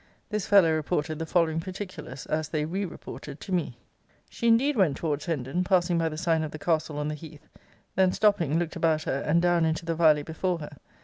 This 0.31 0.47
fellow 0.47 0.73
reported 0.73 1.19
the 1.19 1.27
following 1.27 1.59
particulars, 1.59 2.25
as 2.25 2.49
they 2.49 2.65
re 2.65 2.85
reported 2.85 3.39
to 3.41 3.51
me: 3.51 3.77
'She 4.31 4.47
indeed 4.47 4.75
went 4.75 4.97
towards 4.97 5.27
Hendon, 5.27 5.63
passing 5.63 5.99
by 5.99 6.09
the 6.09 6.17
sign 6.17 6.41
of 6.41 6.49
the 6.49 6.57
Castle 6.57 6.97
on 6.97 7.07
the 7.07 7.13
Heath; 7.13 7.47
then, 7.95 8.11
stopping, 8.11 8.57
looked 8.57 8.75
about 8.75 9.03
her, 9.03 9.19
and 9.19 9.43
down 9.43 9.63
into 9.63 9.85
the 9.85 9.93
valley 9.93 10.23
before 10.23 10.57
her. 10.57 10.71